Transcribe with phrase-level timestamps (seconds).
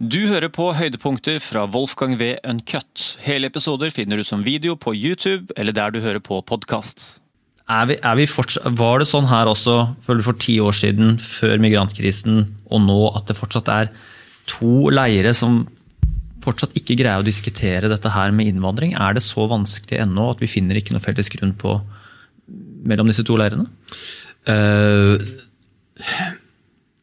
[0.00, 2.30] Du hører på høydepunkter fra Wolfgang V.
[2.48, 3.02] Uncut.
[3.20, 7.20] Hele episoder finner du som video på YouTube eller der du hører på podkast.
[7.68, 8.24] Er vi, er vi
[8.80, 13.28] var det sånn her også for, for ti år siden, før migrantkrisen, og nå at
[13.28, 13.92] det fortsatt er
[14.48, 15.66] to leire som
[16.40, 18.96] fortsatt ikke greier å diskutere dette her med innvandring?
[18.96, 21.76] Er det så vanskelig ennå at vi finner ikke noe felles grunn på
[22.88, 23.68] mellom disse to leirene?
[24.48, 25.20] Uh,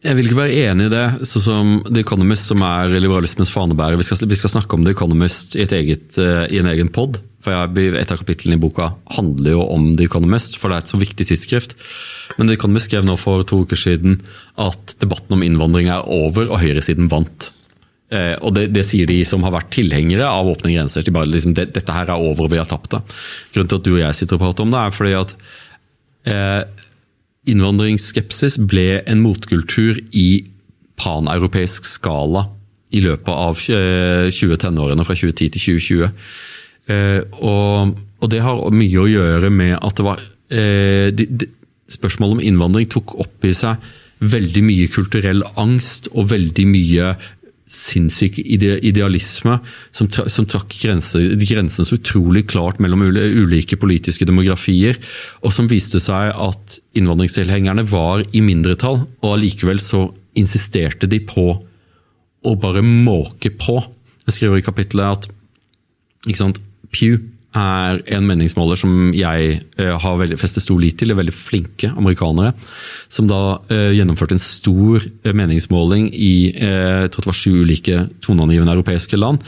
[0.08, 1.06] jeg vil ikke være enig i det.
[1.28, 4.00] sånn som The Economist, som er liberalismens fanebærer.
[4.00, 7.20] Vi skal, vi skal snakke om The Economist i, eget, uh, i en egen pod.
[7.44, 10.86] For jeg, Et av kapitlene i boka handler jo om The Economist, for det er
[10.86, 11.76] et så viktig tidsskrift.
[12.38, 14.22] Men The Economist skrev nå for to uker siden
[14.58, 17.52] at debatten om innvandring er over, og høyresiden vant.
[18.08, 21.04] Eh, og det, det, sier de som har vært tilhengere av åpne grenser.
[21.04, 23.04] De bare liksom, det, Dette her er over, og vi har tapt det.
[23.54, 25.36] Grunnen til at du og jeg sitter og prater om det, er fordi at
[26.32, 26.86] eh,
[27.48, 30.46] innvandringsskepsis ble en motkultur i
[30.98, 32.48] paneuropeisk skala
[32.96, 36.10] i løpet av 2010-årene, eh, fra 2010 til 2020.
[36.88, 41.54] Eh, og, og, det har mye å gjøre med at det var eh, de, de,
[41.88, 43.80] Spørsmålet om innvandring tok opp i seg
[44.20, 47.14] veldig mye kulturell angst og veldig mye
[47.68, 49.58] sinnssyk idealisme
[49.92, 55.00] som, som trakk grensen så utrolig klart mellom ulike politiske demografier,
[55.44, 60.08] og som viste seg at innvandringstilhengerne var i mindretall, og allikevel så
[60.38, 61.50] insisterte de på
[62.48, 63.82] å bare måke på.
[64.28, 65.30] Jeg skriver i kapittelet at
[66.28, 66.62] ikke sant,
[66.94, 67.20] Pew
[67.56, 71.12] er en meningsmåler som jeg eh, har veldig, festet stor lit til.
[71.12, 72.54] er Veldig flinke amerikanere.
[73.10, 77.52] Som da eh, gjennomførte en stor eh, meningsmåling i eh, jeg tror det var sju
[77.64, 79.44] ulike toneangivende europeiske land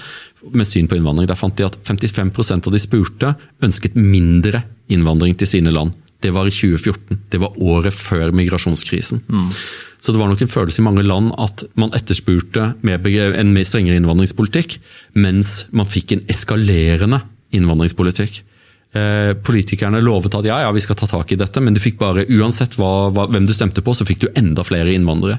[0.55, 1.27] med syn på innvandring.
[1.29, 3.33] Der fant de at 55% av de spurte
[3.65, 5.93] ønsket mindre innvandring til sine land.
[6.19, 7.19] Det var i 2014.
[7.31, 9.21] Det var året før migrasjonskrisen.
[9.27, 9.51] Mm.
[9.99, 13.99] Så det var nok en følelse i mange land at man etterspurte en mer strengere
[13.99, 14.77] innvandringspolitikk,
[15.19, 17.21] mens man fikk en eskalerende
[17.55, 18.43] innvandringspolitikk.
[18.89, 21.99] Eh, politikerne lovet at ja, ja, vi skal ta tak i dette, men du fikk
[21.99, 25.37] bare, uansett hva, hva, hvem du stemte på, så fikk du enda flere innvandrere.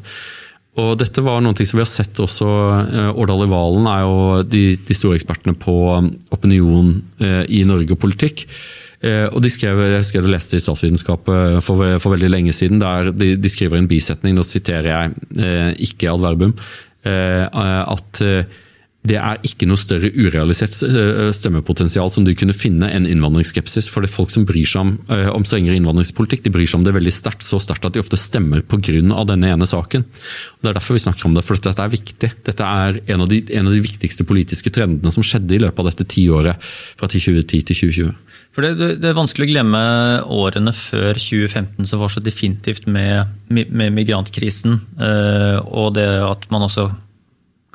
[0.78, 2.50] Og Dette var noe som vi har sett også.
[2.84, 7.65] Eh, Årdal i Valen er jo de, de, store ekspertene på um, opinion eh, i
[7.66, 8.47] Norge og politikk.
[9.00, 12.82] Og de skrev, Jeg husker jeg leste i statsvitenskapet for, for, veldig lenge siden.
[12.82, 16.53] der De, de skriver en bisetning, nå siterer jeg ikke Adverbum,
[17.09, 18.20] at
[19.00, 23.88] det er ikke noe større urealisert eh, stemmepotensial som du kunne finne enn innvandringsskepsis.
[23.88, 26.83] For det er folk som bryr seg om, eh, om strengere innvandringspolitikk, de bryr seg
[26.83, 27.47] om det veldig sterkt.
[27.47, 29.00] Så sterkt at de ofte stemmer pga.
[29.31, 30.05] denne ene saken.
[30.05, 32.33] Og det er derfor vi snakker om det, for dette er viktig.
[32.44, 35.81] Dette er en av, de, en av de viktigste politiske trendene som skjedde i løpet
[35.81, 36.61] av dette tiåret,
[37.00, 38.15] fra 2010 til 2020.
[38.53, 39.82] For det, det, er vanskelig å glemme
[40.27, 44.81] årene før 2015 som var så definitivt med, med migrantkrisen.
[44.99, 46.91] Eh, og det at man også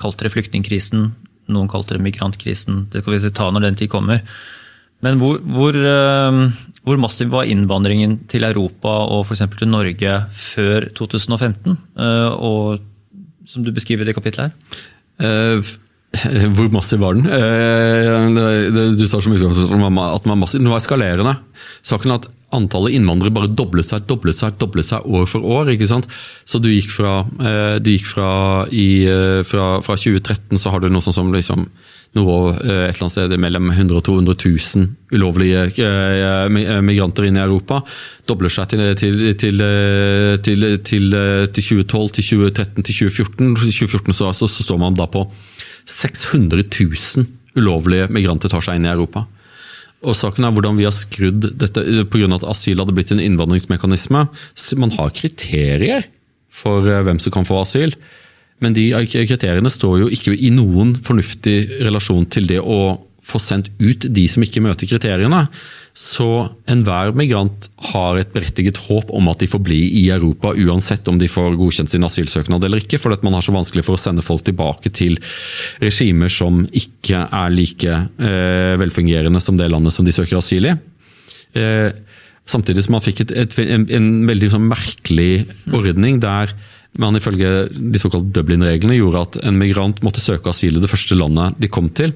[0.01, 1.09] kalte det flyktningkrisen,
[1.53, 2.87] noen kalte det migrantkrisen.
[2.91, 4.23] Det skal vi ta når den tid kommer.
[5.05, 6.39] Men hvor, hvor, eh,
[6.87, 9.43] hvor massiv var innvandringen til Europa og f.eks.
[9.59, 11.77] til Norge før 2015?
[11.99, 12.79] Eh, og
[13.45, 14.51] som du beskriver i det kapittelet?
[14.51, 15.59] her?
[15.59, 15.75] Uh,
[16.55, 17.27] hvor massiv var den?
[17.27, 20.61] Uh, du sa så mye at den var massiv.
[20.61, 21.35] Den var eskalerende.
[21.85, 25.71] Saken at antallet innvandrere bare doblet seg doblet seg, doblet seg år for år.
[25.73, 26.07] ikke sant?
[26.47, 28.29] Så du gikk fra, eh, du gikk fra,
[28.71, 31.67] i, eh, fra, fra 2013 så har du noe sånn som liksom,
[32.15, 35.89] noe eh, et eller annet sted mellom 100 og 200 000 ulovlige
[36.49, 37.81] migranter inn i Europa.
[38.27, 39.63] Dobler seg til, til, til,
[40.41, 43.55] til, til 2012, til 2013, til 2014.
[43.59, 45.27] 2014 så, så, så står man da på
[45.85, 49.25] 600 000 ulovlige migranter tar seg inn i Europa.
[50.05, 52.27] Og saken er hvordan vi har skrudd dette pga.
[52.35, 54.27] at asyl hadde blitt en innvandringsmekanisme.
[54.77, 56.05] Man har kriterier
[56.53, 57.95] for eh, hvem som kan få asyl,
[58.63, 63.71] men de kriteriene står jo ikke i noen fornuftig relasjon til det å få sendt
[63.81, 65.45] ut de som ikke møter kriteriene.
[65.95, 66.27] Så
[66.69, 71.17] enhver migrant har et berettiget håp om at de får bli i Europa, uansett om
[71.19, 74.25] de får godkjent sin asylsøknad eller ikke, fordi man har så vanskelig for å sende
[74.25, 75.17] folk tilbake til
[75.81, 80.75] regimer som ikke er like eh, velfungerende som det landet som de søker asyl i.
[81.55, 81.89] Eh,
[82.45, 86.51] samtidig som man fikk et, et, en, en, veldig sånn merkelig ordning der
[86.99, 91.17] man ifølge de såkalte Dublin-reglene gjorde at en migrant måtte søke asyl i det første
[91.17, 92.13] landet de kom til.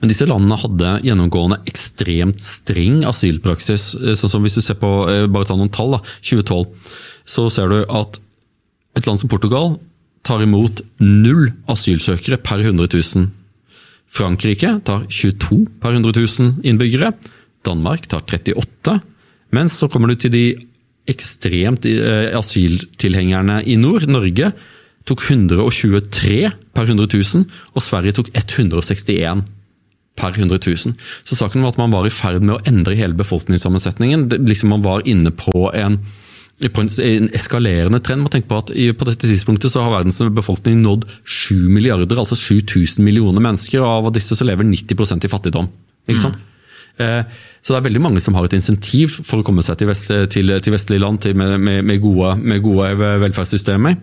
[0.00, 3.90] Men disse landene hadde gjennomgående ekstremt streng asylpraksis.
[4.16, 6.94] Sånn som Hvis du ser på eh, bare ta noen tall, da, 2012,
[7.28, 8.20] så ser du at
[8.96, 9.76] et land som Portugal
[10.26, 13.28] tar imot null asylsøkere per 100 000.
[14.08, 17.12] Frankrike tar 22 per 100 000 innbyggere.
[17.66, 18.96] Danmark tar 38.
[19.52, 20.46] Mens så kommer du til de
[21.08, 24.52] ekstremt eh, asyltilhengerne i nord, Norge
[25.08, 29.46] tok 123 per 100 000, og Sverige tok 161
[30.20, 30.94] per 100 000.
[31.24, 34.28] Så saken var at man var i ferd med å endre hele befolkningssammensetningen.
[34.30, 36.00] Det, liksom Man var inne på en,
[36.60, 38.26] på en, en eskalerende trend.
[38.26, 42.18] Man tenker på at i, På dette tidspunktet så har verdens befolkning nådd 7 milliarder,
[42.18, 43.80] altså 7000 millioner mennesker.
[43.82, 45.70] og Av disse så lever 90% i fattigdom.
[46.08, 46.38] ikke sant?
[46.38, 46.54] Mm.
[46.98, 50.10] Så det er veldig mange som har et insentiv for å komme seg til, vest,
[50.34, 53.94] til, til vestlige land til, med, med, med, gode, med gode velferdssystemer.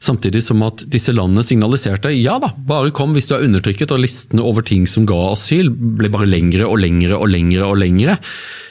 [0.00, 4.02] Samtidig som at disse landene signaliserte ja da, bare kom hvis du er undertrykket, og
[4.02, 7.66] listene over ting som ga asyl ble bare lengre og lengre og lengre.
[7.66, 8.18] og lengre,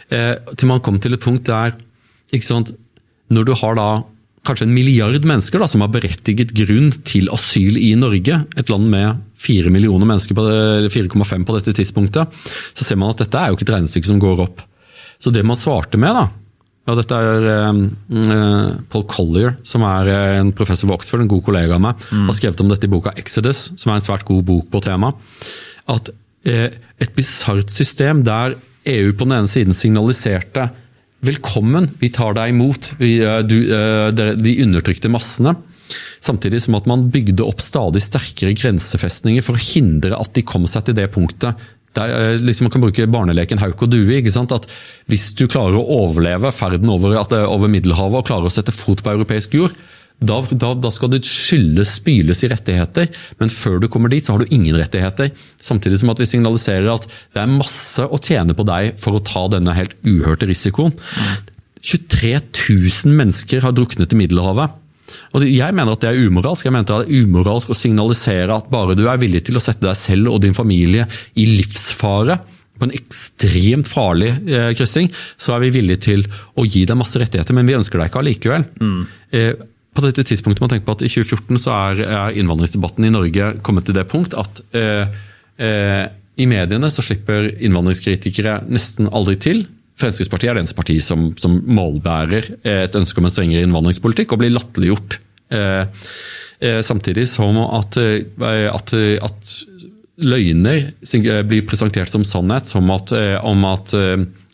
[0.09, 1.75] eh, Til man kom til et punkt der
[2.41, 2.71] sant,
[3.29, 4.03] Når du har da
[4.47, 8.87] kanskje en milliard mennesker da, som har berettiget grunn til asyl i Norge, et land
[8.89, 10.35] med 4 millioner mennesker,
[10.87, 12.27] 4,5 på dette tidspunktet,
[12.73, 14.63] så ser man at dette er jo ikke et regnestykke som går opp.
[15.19, 16.29] Så det man svarte med, da,
[16.87, 21.43] ja, dette er uh, Paul Collier, som er eh, en professor ved Oxford, en god
[21.43, 22.29] kollega av meg, mm.
[22.29, 25.19] har skrevet om dette i boka Exodus, som er en svært god bok på temaet.
[25.91, 26.67] At uh,
[27.03, 28.55] et bisart system der
[28.87, 30.69] EU på den ene siden signaliserte
[31.27, 33.57] velkommen, vi tar deg imot, vi, uh, du,
[34.39, 35.57] de undertrykte massene.
[36.23, 40.65] Samtidig som at man bygde opp stadig sterkere grensefestninger for å hindre at de kom
[40.67, 41.67] seg til det punktet
[41.97, 44.19] der, liksom Man kan bruke barneleken hauk og due.
[44.19, 44.55] ikke sant?
[44.55, 44.69] At
[45.09, 49.15] Hvis du klarer å overleve ferden over, over Middelhavet og klarer å sette fot på
[49.17, 49.75] europeisk jord,
[50.17, 54.33] da, da, da, skal du skyldes, spyles i rettigheter, men før du kommer dit, så
[54.33, 55.29] har du ingen rettigheter.
[55.61, 59.21] Samtidig som at vi signaliserer at det er masse å tjene på deg for å
[59.21, 60.95] ta denne helt uhørte risikoen.
[61.85, 64.73] 23 000 mennesker har druknet i Middelhavet.
[65.35, 66.67] Og Jeg mener at det er umoralsk.
[66.67, 69.85] Jeg at det er umoralsk å signalisere at bare du er villig til å sette
[69.87, 72.39] deg selv og din familie i livsfare
[72.77, 76.27] på en ekstremt farlig eh, kryssing, så er vi villige til
[76.57, 78.67] å gi deg masse rettigheter, men vi ønsker deg ikke allikevel.
[78.77, 78.99] Mm.
[79.33, 79.53] Eh,
[79.97, 83.13] på dette tidspunktet må man tenke på at I 2014 så er, er, innvandringsdebatten i
[83.13, 85.19] Norge kommet til det punkt at eh,
[85.57, 86.05] eh
[86.37, 89.63] i mediene så slipper innvandringskritikere nesten aldri til.
[89.97, 94.43] Fremskrittspartiet er det eneste partiet som, som, målbærer et ønske om en strengere innvandringspolitikk, og
[94.43, 95.17] blir latterliggjort.
[95.49, 95.83] Eh,
[96.59, 99.57] eh, samtidig som at, eh, at, at,
[100.17, 100.87] løgner
[101.45, 103.11] blir presentert som sannhet, som at,
[103.45, 103.91] om at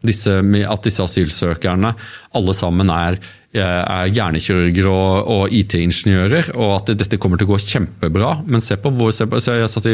[0.04, 1.94] disse, at disse asylsøkerne
[2.36, 3.16] alle sammen er
[3.54, 8.31] er hjernekirurger og, og IT-ingeniører, og at dette kommer til å gå kjempebra.
[8.50, 9.94] Men se på, hvor, se på jeg satt i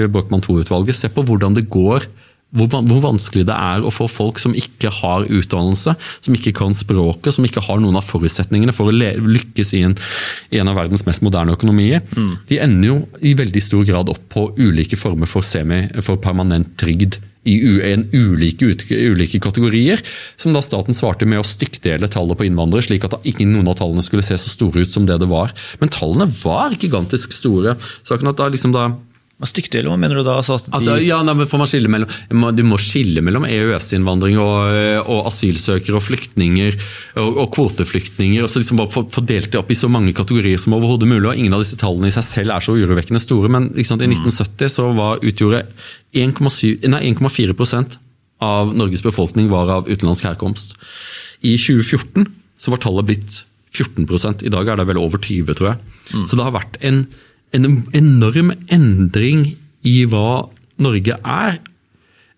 [0.96, 2.08] se på hvordan det går
[2.50, 6.74] hvor, hvor, vanskelig det er å få folk som ikke har utdannelse, som ikke kan
[6.78, 9.96] språket, som ikke har noen av forutsetningene for å lykkes i en,
[10.50, 12.02] i en av verdens mest moderne økonomier.
[12.18, 12.32] Mm.
[12.50, 16.74] De ender jo i veldig stor grad opp på ulike former for, semi, for permanent
[16.82, 17.56] trygd i
[17.88, 20.02] en ulike, ulike, kategorier,
[20.38, 23.78] som da staten svarte med å stykkdele tallet på innvandrere, slik at ikke noen av
[23.80, 25.54] tallene skulle se så store ut som det det var.
[25.80, 27.78] Men tallene var gigantisk store.
[28.08, 28.90] Saken at da liksom da
[29.48, 30.34] Stykkdel, hva mener du da?
[30.42, 30.72] Altså de...
[30.76, 32.10] altså, ja, nei, får man skille mellom,
[32.58, 34.74] Du må skille mellom EØS-innvandring og,
[35.06, 36.76] og, asylsøkere og flyktninger
[37.22, 38.44] og, og kvoteflyktninger.
[38.44, 41.24] og så liksom bare Fordelt det opp i så mange kategorier som overhodet mulig.
[41.30, 43.48] og Ingen av disse tallene i seg selv er så urovekkende store.
[43.56, 45.64] Men sant, i 1970 så var, utgjorde
[46.20, 48.00] 1,4%
[48.44, 50.76] av Norges befolkning var av utenlandsk herkomst.
[51.48, 52.28] I 2014
[52.60, 55.80] så var tallet blitt 14 I dag er det vel over 20 tror jeg.
[56.12, 56.28] Mm.
[56.28, 57.06] Så det har vært en
[57.56, 57.68] en
[57.98, 59.54] enorm endring
[59.88, 61.60] i hva Norge er.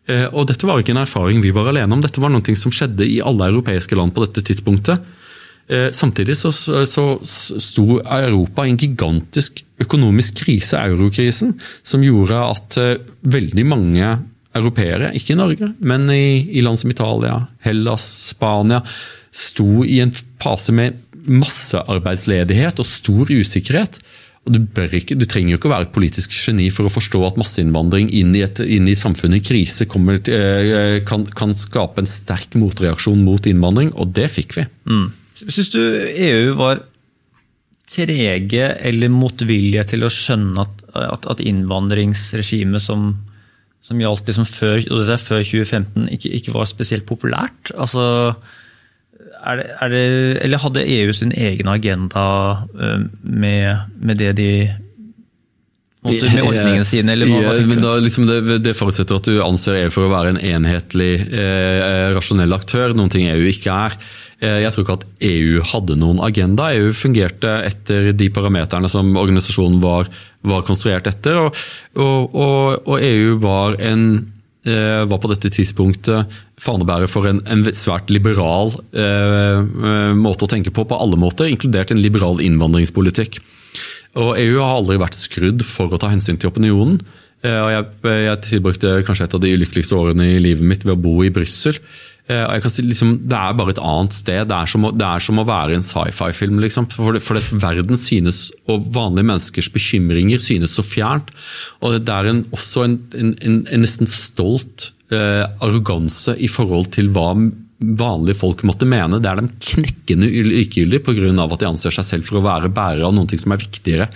[0.09, 2.73] Eh, og dette var ikke en erfaring vi var alene om, dette var noe som
[2.73, 5.03] skjedde i alle europeiske land på dette tidspunktet.
[5.71, 12.77] Eh, samtidig så, så sto Europa i en gigantisk økonomisk krise, eurokrisen, som gjorde at
[12.81, 14.09] eh, veldig mange
[14.57, 18.81] europeere, ikke i Norge, men i, i land som Italia, Hellas, Spania,
[19.31, 20.11] sto i en
[20.43, 24.01] fase med massearbeidsledighet og stor usikkerhet.
[24.41, 27.35] Du, ikke, du, trenger jo ikke å være et politisk geni for å forstå at
[27.37, 28.41] masseinnvandring inn i,
[28.73, 33.91] inn i samfunnet i krise kommer, eh, kan, kan, skape en sterk motreaksjon mot innvandring,
[33.93, 34.65] og det fikk vi.
[34.89, 35.11] Mm.
[35.43, 36.81] Syns du EU var
[37.91, 43.11] trege eller motvillige til å skjønne at, at, at innvandringsregimet som,
[43.85, 44.81] som gjaldt liksom før,
[45.21, 47.75] før 2015, ikke, ikke var spesielt populært?
[47.77, 48.33] Altså
[49.41, 50.05] er det, er det,
[50.45, 52.23] eller hadde EU sin egen agenda
[52.77, 54.51] eh, med, med det de
[56.05, 57.09] måtte, med ordningen sin?
[57.09, 60.13] Eller hva, ja, men da, liksom det, det, forutsetter at du anser EU for å
[60.13, 63.97] være en enhetlig, eh, rasjonell aktør, noen ting EU ikke er.
[64.41, 66.71] Eh, jeg tror ikke at EU hadde noen agenda.
[66.73, 70.09] EU fungerte etter de parameterne som organisasjonen var,
[70.47, 71.37] var konstruert etter.
[71.37, 71.65] Og,
[71.97, 74.05] og, og, og EU var en
[74.61, 79.63] var på dette tidspunktet fanebærer for en, en svært liberal eh,
[80.13, 83.39] måte å tenke på på alle måter, inkludert en liberal innvandringspolitikk.
[84.21, 86.99] Og EU har aldri vært skrudd for å ta hensyn til opinionen.
[87.41, 87.85] Eh, jeg,
[88.27, 91.33] jeg tilbrukte kanskje et av de ulykkeligste årene i livet mitt ved å bo i
[91.33, 91.79] Brussel.
[92.31, 94.47] Eh, og jeg kan si, liksom, Det er bare et annet sted.
[94.49, 96.61] Det er som å, er som å være i en sci-fi-film.
[96.63, 96.87] Liksom.
[96.93, 101.33] For, for det, verden synes, og vanlige menneskers bekymringer synes så fjernt.
[101.81, 107.11] Og det er en, også en, en, en nesten stolt eh, arroganse i forhold til
[107.15, 107.33] hva
[107.81, 109.17] vanlige folk måtte mene.
[109.17, 111.31] Det er dem knekkende likegyldig pga.
[111.47, 114.07] at de anser seg selv for å være bærer av noe som er viktigere.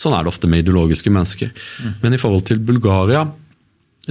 [0.00, 1.52] Sånn er det ofte med ideologiske mennesker.
[1.52, 1.94] Mm.
[2.00, 3.26] Men i forhold til Bulgaria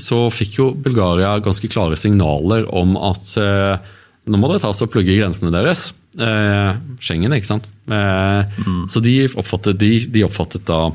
[0.03, 3.89] så fikk jo Bulgaria ganske klare signaler om at eh,
[4.29, 5.89] nå må dere ta oss og plugge grensene deres.
[6.19, 6.71] Eh,
[7.03, 7.69] Schengen, ikke sant.
[7.89, 8.81] Eh, mm.
[8.91, 10.89] Så de oppfattet, de, de oppfattet, da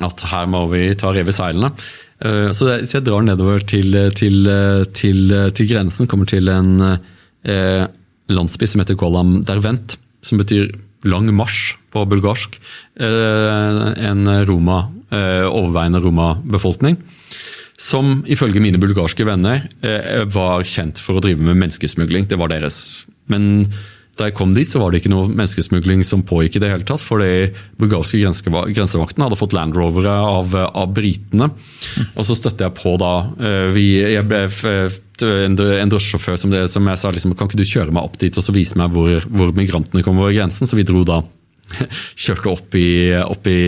[0.00, 1.72] at her må vi ta rev i seilene.
[2.24, 4.48] Eh, så, jeg drar nedover til, til,
[4.96, 7.84] til, til grensen, kommer til en eh,
[8.32, 10.70] landsby som heter Golam Dervent, som betyr
[11.08, 12.56] lang marsj på bulgarsk.
[12.96, 16.96] Eh, en Roma, eh, overveiende Roma-befolkning.
[17.82, 22.28] Som ifølge mine bulgarske venner eh, var kjent for å drive med menneskesmugling.
[22.30, 22.76] Det var deres.
[23.32, 23.66] Men
[24.20, 26.86] da jeg kom dit, så var det ikke noe menneskesmugling som pågikk i det hele
[26.86, 27.02] tatt.
[27.02, 27.48] Fordi
[27.80, 31.48] bulgarske grensevakten hadde fått Land Rovere av, av britene.
[32.14, 34.44] Og så støtte jeg på da eh, vi, Jeg ble
[35.22, 38.36] en, en drosjesjåfør som, som jeg sa liksom, kan ikke du kjøre meg opp dit
[38.36, 40.70] og så vise meg hvor, hvor migrantene kommer over grensen.
[40.70, 41.22] Så vi dro da
[42.24, 42.90] kjørte opp i,
[43.22, 43.62] opp, i,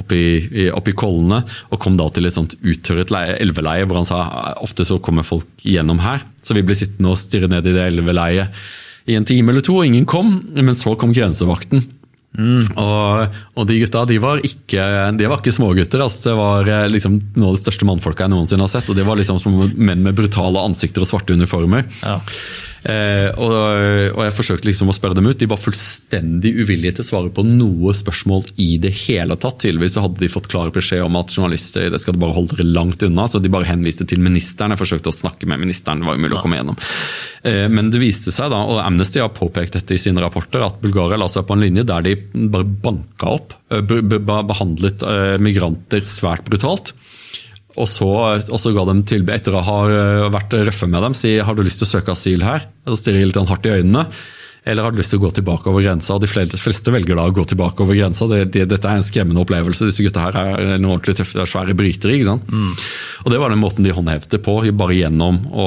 [0.00, 4.08] opp, i, opp i, kollene og kom da til et sånt uttørret elveleie hvor han
[4.08, 4.22] sa
[4.64, 6.24] ofte så kommer folk gjennom her.
[6.44, 8.64] Så vi ble sittende og stirre ned i det elveleiet
[9.04, 10.38] i en time eller to, og ingen kom.
[10.56, 11.84] Men så kom grensevakten.
[12.34, 12.66] Mm.
[12.82, 16.02] Og, og, de gutta de var ikke, de var ikke smågutter.
[16.02, 18.88] Altså, det var eh, liksom noe av det største mannfolka jeg noensinne har sett.
[18.90, 21.86] og Det var liksom som menn med brutale ansikter og svarte uniformer.
[22.02, 22.18] Ja.
[22.84, 23.52] Eh, og,
[24.12, 25.38] og, jeg forsøkte liksom å spørre dem ut.
[25.40, 29.62] De var fullstendig uvillige til å svare på noe spørsmål i det hele tatt.
[29.62, 33.04] Tydeligvis hadde de fått klar beskjed om at journalister det skal bare holde dere langt
[33.06, 33.26] unna.
[33.30, 34.74] Så de bare henviste til ministeren.
[34.74, 36.04] Jeg forsøkte å snakke med ministeren.
[36.04, 36.78] det var umulig å komme gjennom.
[37.44, 40.80] Eh, men det viste seg da, og Amnesty har påpekt dette i sine rapporter, at
[40.84, 42.16] Bulgaria la seg på en linje der de
[42.52, 46.92] bare banka opp, eh, behandlet eh, migranter svært brutalt.
[47.74, 48.06] Og så,
[48.38, 51.56] og så, ga de tilbud, etter å ha eh, vært røffe med dem, si har
[51.56, 52.68] du lyst til å søke asyl her?
[52.86, 54.06] Og stirre litt hardt i øynene.
[54.64, 56.14] Eller har du lyst til å gå tilbake over grensa?
[56.14, 58.24] Og De fleste velger da å gå tilbake over grensa.
[58.30, 59.90] Det, det, dette er en skremmende opplevelse.
[59.90, 62.14] Disse gutta her er en ordentlig tøffe, er svære brytere.
[62.16, 62.48] ikke sant?
[62.48, 62.70] Mm.
[63.26, 65.66] Og Det var den måten de håndhevet det på, bare gjennom, å,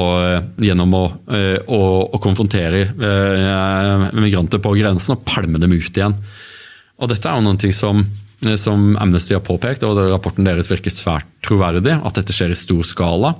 [0.66, 6.18] gjennom å, eh, å, å konfrontere eh, migranter på grensen og pælme dem ut igjen.
[6.98, 8.02] Og Dette er jo noen ting som
[8.60, 12.84] som Amnesty har påpekt, og rapporten deres virker svært troverdig, at dette skjer i stor
[12.86, 13.34] skala.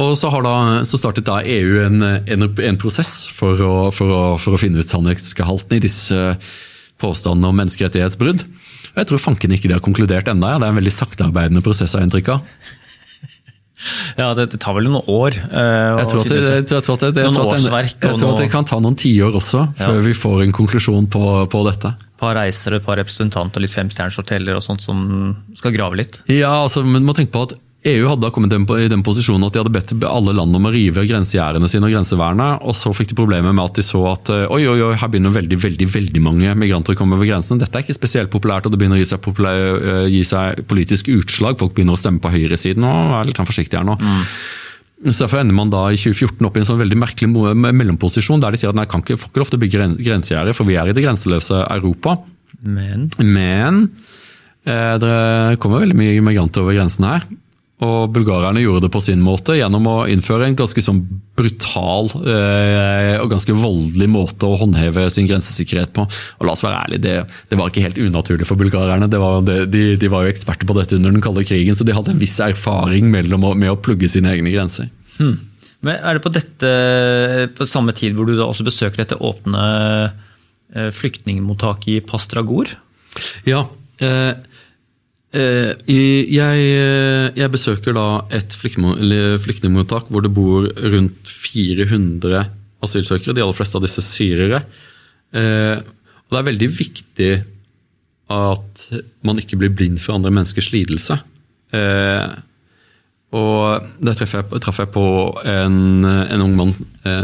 [0.00, 0.54] Og så, da,
[0.86, 4.80] så startet da EU en, en, en prosess for å, for, å, for å, finne
[4.80, 6.18] ut sannhetsgehalten i disse
[7.00, 8.44] påstandene om menneskerettighetsbrudd.
[8.90, 10.52] Og Jeg tror fanken ikke de har konkludert ennå.
[10.52, 10.60] Ja.
[10.60, 11.96] Det er en veldig saktearbeidende prosess.
[11.96, 12.44] har inntrykk av.
[14.18, 15.38] Ja, det, tar vel noen år?
[15.40, 20.02] At jeg tror at det kan ta noen tiår også, før ja.
[20.04, 21.94] vi får en konklusjon på, på dette.
[22.20, 26.22] Par reiser, et par representanter, og litt femstjerners hoteller og sånt som skal grave litt?
[26.28, 27.56] Ja, altså, men må tenke på at
[27.88, 30.72] EU hadde da kommet i den posisjonen at de hadde bedt alle land om å
[30.72, 34.28] rive grensegjerdene sine og grensevernet, og så fikk de problemer med at de så at
[34.34, 37.60] eh, oi, oi, oi, her begynner veldig veldig, veldig mange migranter å komme over grensen.
[37.62, 40.60] Dette er ikke spesielt populært, og det begynner å gi seg, populær, eh, gi seg
[40.68, 41.56] politisk utslag.
[41.62, 43.96] Folk begynner å stemme på høyresiden og er litt forsiktig her nå.
[43.96, 44.20] Mm.
[45.00, 48.52] Så Derfor ender man da i 2014 opp i en sånn veldig merkelig mellomposisjon, der
[48.52, 50.76] de sier at nei, kan ikke, får ikke lov til å bygge grensegjerder, for vi
[50.76, 52.18] er i det grenseløse Europa.
[52.60, 53.86] Men, Men
[54.68, 55.14] eh, det
[55.62, 57.24] kommer veldig mye migranter over grensen her.
[57.80, 61.00] Og bulgarerne gjorde det på sin måte gjennom å innføre en ganske sånn
[61.38, 66.04] brutal eh, og ganske voldelig måte å håndheve sin grensesikkerhet på.
[66.04, 67.14] Og la oss være ærlige, det,
[67.48, 69.08] det var ikke helt unaturlig for bulgarerne.
[69.08, 72.12] Var, de, de, var jo eksperter på dette under den kalde krigen, så de hadde
[72.12, 74.92] en viss erfaring med å, med å plugge sine egne grenser.
[75.16, 75.38] Hmm.
[75.80, 76.70] Men Er det på dette,
[77.56, 79.64] på samme tid hvor du da også besøker dette åpne
[80.76, 82.76] eh, flyktningmottaket i Pastragor?
[83.48, 83.64] Ja.
[84.00, 84.32] Eh,
[85.30, 92.48] jeg, eh, jeg, besøker da et flyktningmottak hvor det bor rundt 400
[92.82, 93.36] asylsøkere.
[93.36, 94.64] De aller fleste av disse syrere.
[95.30, 97.32] Eh, og det er veldig viktig
[98.30, 98.84] at
[99.26, 101.18] man ikke blir blind for andre menneskers lidelse.
[103.30, 105.06] Og Der traff jeg, traf jeg på
[105.46, 106.74] en, en, ung mann,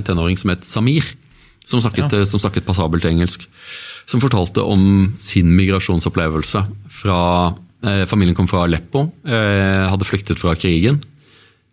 [0.07, 1.07] tenåring, som het Samir.
[1.67, 2.27] Som snakket, ja.
[2.27, 3.47] som snakket passabelt engelsk.
[4.07, 7.66] Som fortalte om sin migrasjonsopplevelse fra Eh,
[8.11, 11.01] familien kom fra Aleppo, eh, hadde flyktet fra krigen.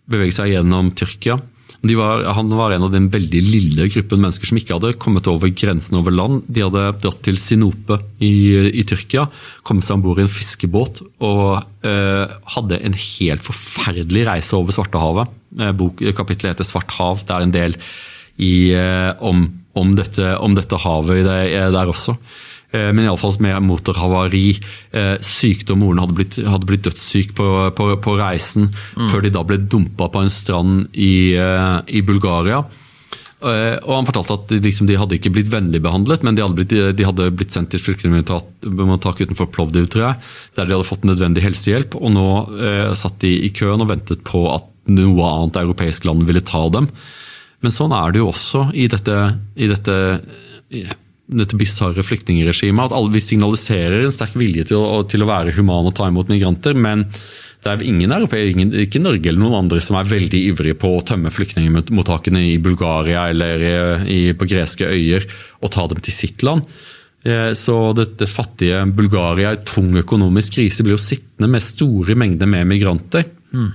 [0.10, 1.40] Beveget seg gjennom Tyrkia.
[1.84, 5.52] Var, han var en av den veldig lille gruppen mennesker som ikke hadde kommet over
[5.52, 6.46] grensen over land.
[6.48, 9.26] De hadde dratt til Sinope i, i Tyrkia,
[9.68, 14.76] kommet seg om bord i en fiskebåt og eh, hadde en helt forferdelig reise over
[14.76, 15.36] Svartehavet.
[15.60, 17.26] Eh, bok, kapittelet heter Svart hav.
[17.28, 17.76] Det er en del
[18.40, 19.44] i, eh, om,
[19.76, 22.16] om, dette, om, dette, havet der også.
[22.74, 24.58] Eh, men iallfall med motorhavari,
[24.92, 25.84] eh, sykdom.
[25.84, 29.10] Moren hadde blitt, hadde blitt dødssyk på, på, på reisen, mm.
[29.12, 32.64] før de da ble dumpa på en strand i, eh, i Bulgaria.
[33.44, 36.56] Og Han fortalte at de, liksom, de hadde ikke blitt vennlig behandlet, men de hadde
[36.56, 40.22] blitt, de hadde blitt sendt til flyktningmottak utenfor Plovdiv, tror jeg,
[40.56, 41.98] der de hadde fått nødvendig helsehjelp.
[42.00, 46.24] og Nå eh, satt de i køen og ventet på at noe annet europeisk land
[46.30, 46.88] ville ta dem.
[47.64, 49.20] Men sånn er det jo også i dette,
[49.60, 49.98] i dette
[51.28, 52.90] dette bisarre flyktningregimet.
[52.90, 56.10] At alle, vi signaliserer en sterk vilje til å, til å være human og ta
[56.12, 56.76] imot migranter.
[56.76, 57.08] men
[57.64, 61.04] det er ingen europeere, ikke Norge eller noen andre, som er veldig ivrige på å
[61.08, 65.24] tømme flyktningmottakene i Bulgaria eller i, på greske øyer
[65.64, 66.68] og ta dem til sitt land.
[67.24, 72.52] Eh, så dette fattige Bulgaria i tung økonomisk krise blir jo sittende med store mengder
[72.52, 73.30] med migranter.
[73.56, 73.72] Mm.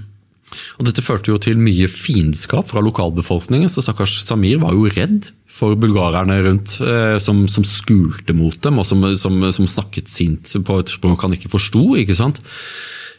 [0.77, 5.31] Og Dette førte jo til mye fiendskap fra lokalbefolkningen, så stakkars Samir var jo redd
[5.59, 10.55] for bulgarerne rundt, eh, som, som skulte mot dem, og som, som, som snakket sint
[10.65, 11.83] på et språk han ikke forsto.
[11.99, 12.39] ikke sant?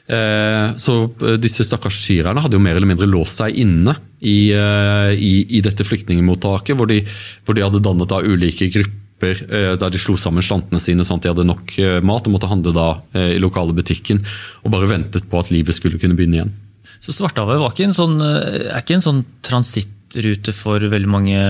[0.09, 4.51] Eh, så eh, disse stakkars syrerne hadde jo mer eller mindre låst seg inne i,
[4.51, 7.01] i, i dette flyktningmottaket, hvor de,
[7.47, 11.25] hvor de hadde dannet da ulike grupper der de slo sammen slantene sine sånn at
[11.25, 11.73] de hadde nok
[12.07, 12.85] mat og måtte handle da
[13.19, 14.21] i lokale butikken
[14.63, 16.53] og bare ventet på at livet skulle kunne begynne igjen.
[17.03, 21.41] Så Svartehavet sånn, er ikke en sånn transitt rute for veldig mange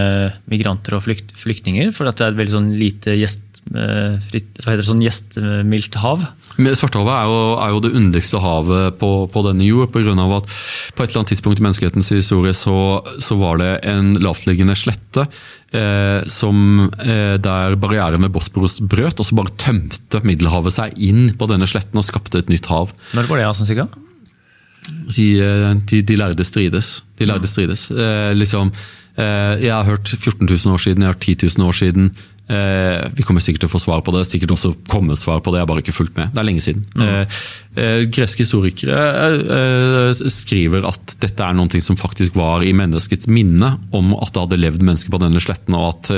[0.49, 1.93] migranter og flykt, flyktninger.
[1.95, 6.25] For det er et veldig sånn lite gjest, eh, fritt, sånn gjestmildt hav.
[6.59, 9.93] Svartehavet er jo, er jo, det underligste havet på, på denne jord.
[9.93, 12.75] På grunn av at på et eller annet tidspunkt i menneskehetens historie så,
[13.23, 15.27] så var det en lavtliggende slette
[15.71, 21.31] eh, som, eh, der barrieren med Bosporos brøt, og så bare tømte Middelhavet seg inn
[21.39, 22.91] på denne sletten og skapte et nytt hav.
[23.15, 23.87] Når var det, Sigga?
[24.87, 27.03] Eh, de, de, lærde strides.
[27.19, 27.91] De lærde strides.
[27.91, 28.71] Eh, liksom,
[29.17, 32.11] eh, jeg har hørt 14 000 år siden, jeg har hørt 10 000 år siden.
[32.49, 35.51] Eh, vi kommer sikkert til å få svar på det, sikkert også komme svar på
[35.53, 36.31] det, jeg har bare ikke fulgt med.
[36.33, 36.87] Det er lenge siden.
[36.97, 37.03] Mm.
[37.05, 37.37] Eh,
[37.77, 44.15] eh, greske historikere skriver at dette er noe som faktisk var i menneskets minne om
[44.17, 46.11] at det hadde levd mennesker på denne sletten, og, at,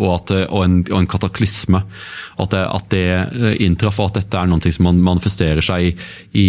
[0.00, 1.84] og, at, og, en, og en, kataklysme.
[2.40, 5.96] At det, at det inntraff, og at dette er noe som manifesterer seg i,
[6.40, 6.48] i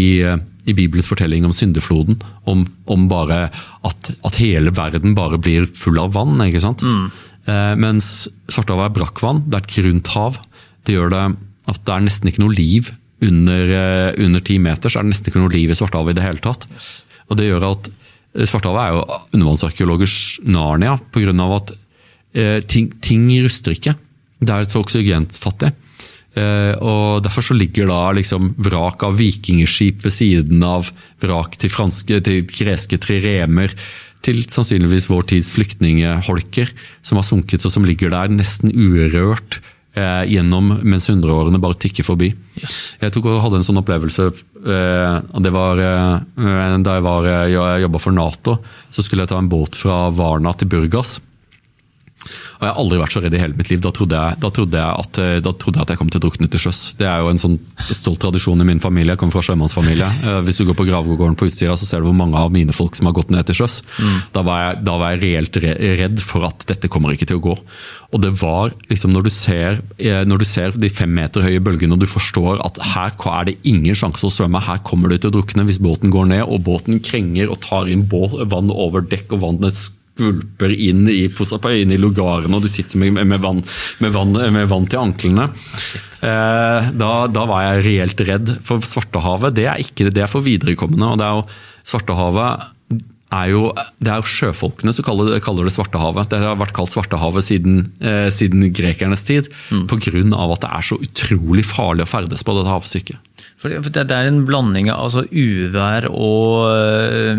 [0.66, 2.18] i Bibelens fortelling om syndefloden.
[2.50, 3.52] Om, om bare
[3.86, 6.40] at, at, hele verden bare blir full av vann.
[6.42, 6.82] ikke sant?
[6.82, 7.12] Mm.
[7.46, 10.40] Eh, mens Svartehavet er brakkvann, det er et grunt hav.
[10.86, 11.26] Det gjør det
[11.70, 12.92] at det er nesten ikke noe liv
[13.26, 13.74] under,
[14.14, 14.90] eh, ti meter.
[14.90, 16.68] så er det nesten ikke noe liv i Svartehavet i det hele tatt.
[17.30, 17.90] Og det gjør at
[18.36, 21.56] eh, Svartehavet er jo undervannsarkeologers Narnia, pga.
[21.56, 21.78] at
[22.68, 23.96] ting, ting ruster ikke.
[24.44, 25.72] Det er så oksygenfattig.
[26.84, 30.92] Og Derfor så ligger da liksom vrak av vikingskip ved siden av
[31.24, 33.72] vrak til, franske, til greske triremer,
[34.26, 36.72] til sannsynligvis vår tids flyktningeholker,
[37.06, 39.60] som har sunket og som ligger der nesten urørt
[39.96, 42.32] eh, gjennom mens hundreårene bare tikker forbi.
[42.60, 42.96] Yes.
[43.02, 47.46] Jeg tok og hadde en sånn opplevelse eh, det var eh, Da jeg, var, eh,
[47.54, 48.58] jeg jobba for Nato,
[48.92, 51.20] så skulle jeg ta en båt fra Varna til Burgas.
[52.26, 53.82] Og Jeg har aldri vært så redd i hele mitt liv.
[53.84, 56.22] Da trodde jeg, da trodde jeg, at, eh, da trodde jeg at, jeg kom til
[56.22, 56.82] å drukne til sjøs.
[57.00, 57.58] Det er jo en sånn
[57.90, 59.14] stolt tradisjon i min familie.
[59.14, 60.10] Jeg kommer fra sjømannsfamilie.
[60.26, 62.76] Eh, hvis du går på gravgården på Utsira, så ser du hvor mange av mine
[62.76, 63.82] folk som har gått ned til sjøs.
[64.00, 64.18] Mm.
[64.36, 65.62] Da, var jeg, da var jeg reelt
[66.02, 67.58] redd for at dette kommer ikke til å gå.
[68.16, 71.64] Og det var liksom når du ser, eh, når du ser de fem meter høye
[71.64, 75.18] bølgene og du forstår at her er det ingen sjanse å svømme, her kommer du
[75.18, 79.04] til å drukne hvis båten går ned og båten krenger og tar inn vann over
[79.04, 79.76] dekk og vannet
[80.16, 83.62] skvulper inn i, inn i lugaren, og du sitter med, med, vann,
[84.00, 85.50] med, vann, med vann, til anklene.
[86.24, 88.54] Eh, da, da, var jeg reelt redd.
[88.66, 91.12] For Svartehavet det er ikke det er for viderekommende.
[91.12, 91.44] og det er jo,
[91.86, 92.72] Svartehavet
[93.36, 93.62] er jo,
[94.00, 96.30] det er jo sjøfolkene som kaller det, kaller det Svartehavet.
[96.32, 99.50] Det har vært kalt Svartehavet siden, eh, siden grekernes tid.
[99.74, 99.90] Mm.
[99.92, 100.24] Pga.
[100.56, 103.34] at det er så utrolig farlig å ferdes på dette havstykket.
[103.60, 107.36] For det, det er en blanding av altså, uvær og øh,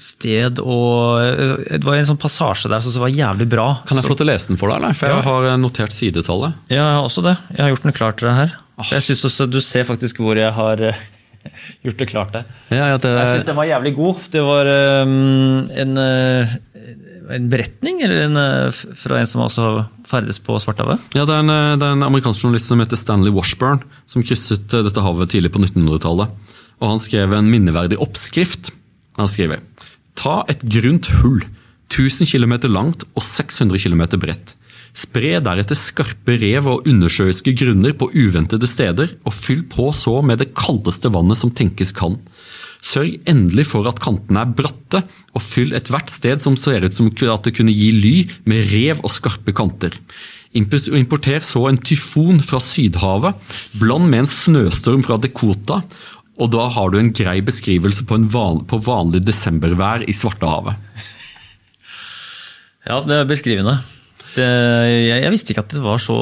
[0.00, 1.22] sted og
[1.68, 3.66] Det var en sånn passasje der som var jævlig bra.
[3.86, 4.82] Kan jeg få til å lese den for deg?
[4.82, 4.98] Eller?
[4.98, 6.58] For jeg har notert sidetallet.
[6.72, 7.36] Ja, jeg har også det.
[7.54, 8.54] Jeg har gjort den klar til deg her.
[8.74, 8.86] Oh.
[8.90, 11.02] Jeg synes også, Du ser faktisk hvor jeg har eh,
[11.86, 12.46] gjort det klart der.
[12.74, 13.14] Ja, ja, det...
[13.14, 14.28] Jeg syns den var jævlig god.
[14.34, 14.70] Det var
[15.04, 16.02] um, en,
[17.38, 18.40] en, beretning eller en,
[18.98, 19.68] fra en som også
[20.10, 21.02] ferdes på Svartehavet?
[21.14, 24.74] Ja, det er, en, det er en amerikansk journalist som heter Stanley Washburn, som krysset
[24.74, 26.34] dette havet tidlig på 1900-tallet.
[26.82, 28.74] Og Han skrev en minneverdig oppskrift.
[29.20, 29.62] Han skriver
[30.18, 31.42] Ta et grunt hull.
[31.92, 34.54] 1000 km langt og 600 km bredt.
[34.94, 40.38] Spre deretter skarpe rev og undersjøiske grunner på uventede steder, og fyll på så med
[40.38, 42.20] det kaldeste vannet som tenkes kan.
[42.84, 45.02] Sørg endelig for at kantene er bratte,
[45.34, 48.14] og fyll ethvert sted som ser ut som at det kunne gi ly,
[48.46, 49.96] med rev og skarpe kanter.
[50.54, 53.34] Importer så en tyfon fra Sydhavet,
[53.80, 55.80] bland med en snøstorm fra Dekota,
[56.34, 60.80] og da har du en grei beskrivelse på, van, på vanlig desembervær i Svartehavet.
[62.84, 63.78] Ja, det er beskrivende.
[64.34, 66.18] Det, jeg, jeg, visste ikke at det var så,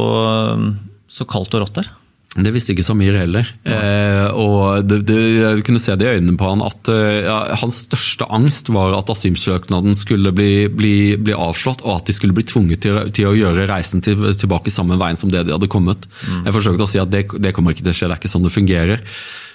[1.10, 1.88] så kaldt og rått der.
[2.32, 3.48] Det visste ikke Samir heller.
[3.68, 7.36] Eh, og det, det, Jeg kunne se det i øynene på han at eh, ja,
[7.60, 12.36] hans største angst var at asylsøknaden skulle bli, bli, bli, avslått, og at de skulle
[12.36, 15.68] bli tvunget til, til å gjøre reisen til, tilbake samme veien som det de hadde
[15.72, 16.08] kommet.
[16.24, 16.46] Mm.
[16.48, 18.32] Jeg forsøkte å si at det, det, kommer ikke til å skje, det er ikke
[18.32, 19.04] sånn det fungerer.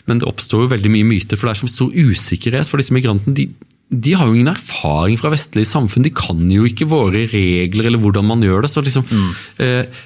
[0.07, 2.95] Men det oppstår jo veldig mye myter, for det er så stor usikkerhet for disse
[2.95, 3.35] migrantene.
[3.35, 3.49] De,
[3.87, 6.07] de har jo ingen erfaring fra vestlige samfunn.
[6.07, 8.73] De kan jo ikke våre regler eller hvordan man gjør det.
[8.73, 9.07] så liksom...
[9.11, 9.29] Mm.
[9.63, 10.01] Eh,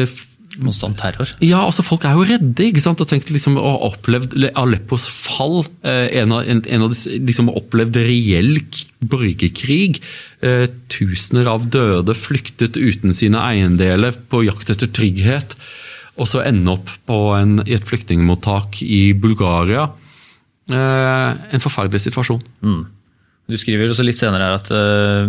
[0.00, 0.22] eh,
[0.54, 1.32] Konstant terror.
[1.42, 2.68] Ja, altså Folk er jo redde.
[2.68, 3.00] ikke sant?
[3.02, 5.64] Og tenkt liksom å ha opplevd Aleppos fall.
[5.82, 8.60] Eh, en av, en, en av disse, liksom opplevd reell
[9.02, 9.98] borgerkrig.
[10.46, 15.58] Eh, tusener av døde flyktet uten sine eiendeler på jakt etter trygghet.
[16.14, 19.88] Og så ende opp en, i et flyktningmottak i Bulgaria
[20.64, 22.40] Eh, en forferdelig situasjon.
[22.64, 22.84] Mm.
[23.52, 25.26] Du skriver også litt senere her at uh,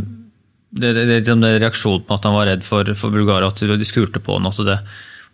[0.72, 3.88] det, det, det, det, reaksjonen på at han var redd for, for Bulgaria, at de
[3.88, 4.48] skulte på han.
[4.48, 4.78] Altså det,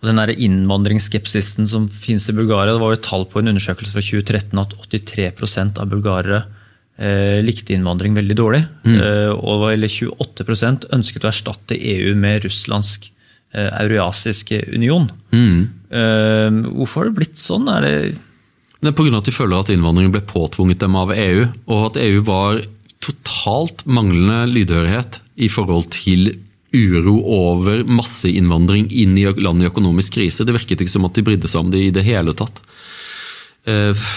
[0.02, 3.54] og den der innvandringsskepsisen som finnes i Bulgaria, det var jo et tall på en
[3.54, 6.42] undersøkelse fra 2013 at 83% av bulgarere
[6.98, 8.64] eh, likte innvandring veldig dårlig.
[8.82, 8.98] Mm.
[8.98, 13.21] Eh, og eller 28% ønsket å erstatte EU med russlandsk eh,
[13.54, 15.10] eurasisk union.
[15.36, 15.70] Mm.
[15.92, 17.68] Eh, hvorfor har det blitt sånn?
[17.72, 17.96] Er det
[18.82, 19.14] det er pga.
[19.14, 22.64] at de føler at innvandringen ble påtvunget dem av EU, og at EU var
[23.02, 26.32] totalt manglende lydhørighet i forhold til
[26.74, 30.46] uro over masseinnvandring inn i landet i økonomisk krise.
[30.48, 32.62] Det virket ikke som at de brydde seg om det i det hele tatt.
[33.70, 34.08] Eh,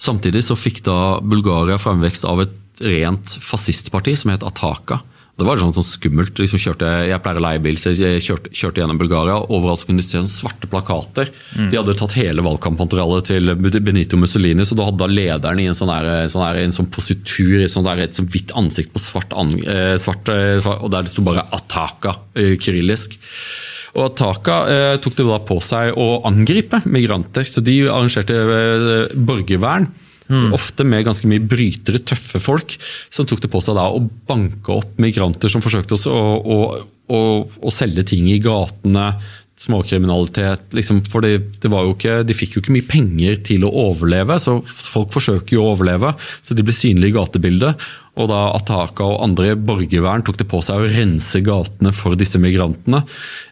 [0.00, 5.04] samtidig så fikk da Bulgaria fremvekst av et rent fascistparti som het Ataka.
[5.34, 6.38] Det var sånn, sånn skummelt.
[6.38, 9.40] Liksom kjørte, jeg pleier å leie bil, så jeg kjørte, kjørte, gjennom Bulgaria.
[9.50, 11.32] Overalt kunne du se sånn svarte plakater.
[11.58, 11.72] Mm.
[11.72, 15.74] De hadde tatt hele valgkampmaterialet til Benito Mussolini, så da hadde da lederen i en
[15.74, 19.02] sånn, der, sånn der, en sånn positur, i sånn der, et sånn hvitt ansikt på
[19.02, 23.18] svart, an, eh, svart eh, og der det sto bare 'Ataka' eh, kyrillisk.
[23.98, 29.18] Og Ataka eh, tok det da på seg å angripe migranter, så de arrangerte eh,
[29.18, 29.90] borgervern.
[30.32, 30.54] Mm.
[30.56, 32.76] Ofte med ganske mye brytere, tøffe folk,
[33.12, 36.58] som tok det på seg da å banke opp migranter som forsøkte å, å,
[37.12, 39.12] å, å selge ting i gatene.
[39.54, 40.72] Småkriminalitet.
[40.74, 44.56] Liksom, for det, det ikke, De fikk jo ikke mye penger til å overleve, så
[44.66, 46.10] folk forsøker jo å overleve.
[46.42, 47.84] Så de ble synlige i gatebildet.
[48.18, 52.18] Og da Ataka og andre i borgervern tok det på seg å rense gatene for
[52.18, 53.04] disse migrantene.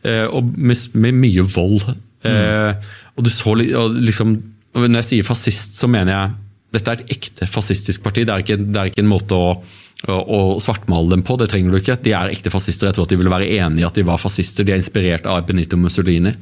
[0.03, 1.87] Eh, og med, med, mye vold.
[2.27, 2.35] Mm.
[2.35, 4.37] Eh, og du så liksom,
[4.75, 6.35] Når jeg sier fascist, så mener jeg
[6.73, 8.25] dette er et ekte fascistisk parti.
[8.27, 9.51] Det er ikke, det er ikke en måte å,
[10.09, 11.37] å, å, svartmale dem på.
[11.41, 11.99] Det trenger du ikke.
[12.05, 12.89] De er ekte fascister.
[12.89, 14.67] Jeg tror at de ville være enig i at de var fascister.
[14.67, 16.35] De er inspirert av Benito Mussolini.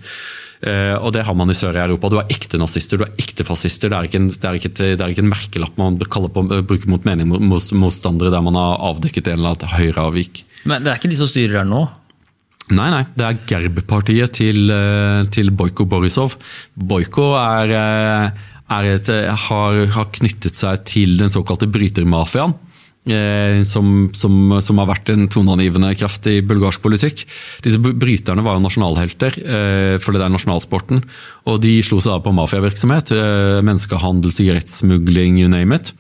[0.61, 2.11] Uh, og Det har man i Sør-Europa.
[2.13, 3.91] Du er ekte nazister, du er ekte fascister.
[3.91, 6.45] Det er ikke en, det er ikke et, det er ikke en merkelapp man på,
[6.69, 10.45] bruker mot meningmotstandere der man har avdekket en eller annen høyreavvik.
[10.69, 11.87] Men det er ikke de som styrer her nå?
[12.71, 13.03] Nei, nei.
[13.17, 16.37] Det er Gerb-partiet til, eh, til Bojko Borisov.
[16.77, 22.55] Bojko er uh, et, eh, har, har, knyttet seg til den såkalte brytermafiaen.
[23.09, 27.23] Eh, som, som, som, har vært en toneangivende kraft i bulgarsk politikk.
[27.65, 31.01] Disse Bryterne var jo nasjonalhelter, eh, for det er nasjonalsporten.
[31.49, 33.15] Og de slo seg da på mafiavirksomhet.
[33.17, 35.95] Eh, menneskehandel, sigarettsmugling, you name it.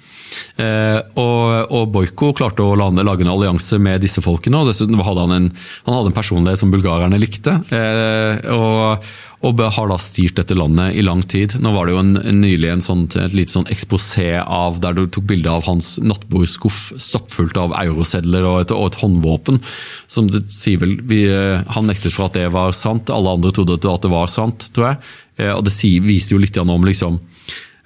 [0.60, 4.60] Og, og Boiko klarte å lage en allianse med disse folkene.
[4.60, 5.48] og Dessuten hadde han en,
[5.88, 7.56] han hadde en personlighet som bulgarerne likte.
[8.54, 9.08] Og
[9.40, 11.54] og har da styrt dette landet i lang tid.
[11.64, 14.98] Nå var det jo en, en nylig en sånn, et lite sånn eksposé av der
[14.98, 19.62] du tok bilde av hans nattbordskuff stappfullt av eurosedler og et, og et håndvåpen.
[20.06, 23.52] som det sier vel, vi, eh, Han nektet for at det var sant, alle andre
[23.56, 24.98] trodde at det var sant, tror jeg.
[25.38, 27.16] Eh, og Det sier, viser jo litt om liksom,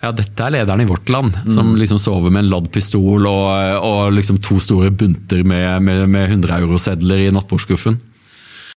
[0.03, 1.53] ja, dette er lederen i vårt land, mm.
[1.55, 3.47] som liksom sover med en ladd pistol og,
[3.79, 8.01] og liksom to store bunter med, med, med 100 eurosedler i nattbordskuffen.